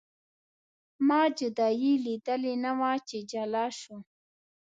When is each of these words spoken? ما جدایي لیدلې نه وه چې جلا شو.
ما 1.07 1.21
جدایي 1.39 1.91
لیدلې 2.05 2.53
نه 2.63 2.71
وه 2.79 2.91
چې 3.07 3.17
جلا 3.31 3.65
شو. 3.79 3.97